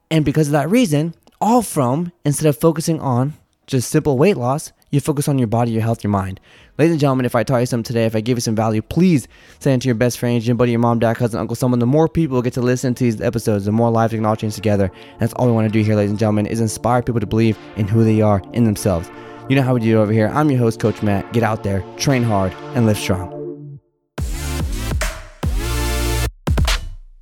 And 0.10 0.24
because 0.24 0.48
of 0.48 0.54
that 0.54 0.70
reason, 0.70 1.14
all 1.42 1.62
from 1.62 2.12
instead 2.26 2.48
of 2.48 2.58
focusing 2.58 3.00
on 3.00 3.34
just 3.68 3.90
simple 3.90 4.18
weight 4.18 4.38
loss, 4.38 4.72
you 4.90 5.02
focus 5.02 5.28
on 5.28 5.38
your 5.38 5.48
body, 5.48 5.72
your 5.72 5.82
health, 5.82 6.04
your 6.04 6.12
mind. 6.12 6.40
Ladies 6.78 6.92
and 6.92 7.00
gentlemen, 7.00 7.26
if 7.26 7.36
I 7.36 7.44
taught 7.44 7.58
you 7.58 7.66
something 7.66 7.84
today, 7.84 8.06
if 8.06 8.16
I 8.16 8.22
give 8.22 8.38
you 8.38 8.42
some 8.42 8.56
value, 8.56 8.82
please 8.82 9.28
send 9.60 9.82
it 9.82 9.84
to 9.84 9.88
your 9.88 9.96
best 9.96 10.18
friend, 10.18 10.46
your 10.46 10.56
buddy, 10.56 10.72
your 10.72 10.80
mom, 10.80 11.00
dad, 11.00 11.18
cousin, 11.18 11.40
uncle, 11.40 11.56
someone. 11.56 11.80
The 11.80 11.86
more 11.86 12.08
people 12.08 12.42
get 12.42 12.54
to 12.54 12.62
listen 12.62 12.94
to 12.96 13.04
these 13.04 13.20
episodes, 13.20 13.66
the 13.66 13.72
more 13.72 13.90
lives 13.90 14.14
we 14.14 14.20
can 14.20 14.26
all 14.26 14.36
change 14.36 14.56
together. 14.56 14.86
And 15.12 15.20
that's 15.20 15.34
all 15.34 15.48
we 15.48 15.52
want 15.52 15.68
to 15.68 15.74
do 15.74 15.84
here, 15.84 15.96
ladies 15.96 16.12
and 16.12 16.20
gentlemen, 16.20 16.46
is 16.46 16.62
inspire 16.62 17.02
people 17.02 17.20
to 17.20 17.28
believe 17.28 17.58
in 17.76 17.88
who 17.88 18.04
they 18.04 18.22
are 18.22 18.42
in 18.54 18.64
themselves. 18.64 19.10
You 19.50 19.56
know 19.56 19.64
how 19.64 19.74
we 19.74 19.82
do 19.82 19.98
it 19.98 20.02
over 20.02 20.14
here. 20.14 20.30
I'm 20.30 20.50
your 20.50 20.60
host, 20.60 20.80
Coach 20.80 21.02
Matt. 21.02 21.34
Get 21.34 21.44
out 21.44 21.64
there, 21.64 21.84
train 21.98 22.24
hard, 22.24 22.54
and 22.76 22.86
live 22.86 22.98
strong. 22.98 23.37